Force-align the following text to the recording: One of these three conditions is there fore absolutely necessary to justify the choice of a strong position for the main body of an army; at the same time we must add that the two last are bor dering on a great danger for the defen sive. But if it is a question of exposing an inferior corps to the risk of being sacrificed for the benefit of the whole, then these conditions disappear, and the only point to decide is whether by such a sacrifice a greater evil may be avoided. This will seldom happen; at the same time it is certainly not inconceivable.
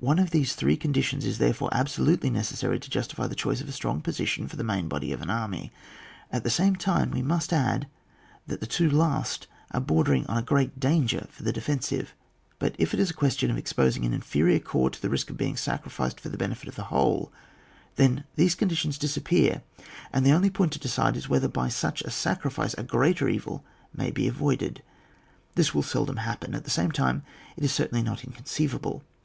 One 0.00 0.18
of 0.18 0.30
these 0.32 0.56
three 0.56 0.76
conditions 0.76 1.24
is 1.24 1.38
there 1.38 1.54
fore 1.54 1.68
absolutely 1.72 2.30
necessary 2.30 2.80
to 2.80 2.90
justify 2.90 3.28
the 3.28 3.36
choice 3.36 3.60
of 3.60 3.68
a 3.68 3.70
strong 3.70 4.00
position 4.00 4.48
for 4.48 4.56
the 4.56 4.64
main 4.64 4.88
body 4.88 5.12
of 5.12 5.22
an 5.22 5.30
army; 5.30 5.70
at 6.32 6.42
the 6.42 6.50
same 6.50 6.74
time 6.74 7.12
we 7.12 7.22
must 7.22 7.52
add 7.52 7.86
that 8.48 8.58
the 8.58 8.66
two 8.66 8.90
last 8.90 9.46
are 9.70 9.80
bor 9.80 10.02
dering 10.02 10.26
on 10.28 10.36
a 10.36 10.42
great 10.42 10.80
danger 10.80 11.28
for 11.30 11.44
the 11.44 11.52
defen 11.52 11.80
sive. 11.80 12.12
But 12.58 12.74
if 12.76 12.92
it 12.92 12.98
is 12.98 13.08
a 13.10 13.14
question 13.14 13.52
of 13.52 13.56
exposing 13.56 14.04
an 14.04 14.12
inferior 14.12 14.58
corps 14.58 14.90
to 14.90 15.00
the 15.00 15.08
risk 15.08 15.30
of 15.30 15.36
being 15.36 15.56
sacrificed 15.56 16.18
for 16.18 16.28
the 16.28 16.36
benefit 16.36 16.68
of 16.68 16.74
the 16.74 16.82
whole, 16.90 17.32
then 17.94 18.24
these 18.34 18.56
conditions 18.56 18.98
disappear, 18.98 19.62
and 20.12 20.26
the 20.26 20.32
only 20.32 20.50
point 20.50 20.72
to 20.72 20.80
decide 20.80 21.16
is 21.16 21.28
whether 21.28 21.46
by 21.46 21.68
such 21.68 22.02
a 22.02 22.10
sacrifice 22.10 22.74
a 22.74 22.82
greater 22.82 23.28
evil 23.28 23.64
may 23.94 24.10
be 24.10 24.26
avoided. 24.26 24.82
This 25.54 25.72
will 25.72 25.84
seldom 25.84 26.16
happen; 26.16 26.56
at 26.56 26.64
the 26.64 26.68
same 26.68 26.90
time 26.90 27.22
it 27.56 27.62
is 27.62 27.70
certainly 27.70 28.02
not 28.02 28.24
inconceivable. 28.24 29.04